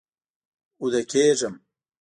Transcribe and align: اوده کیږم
اوده 0.81 1.01
کیږم 1.11 1.55